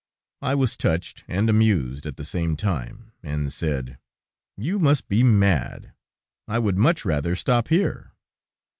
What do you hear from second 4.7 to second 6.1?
must be mad.